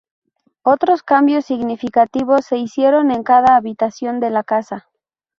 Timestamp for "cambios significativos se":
1.03-2.57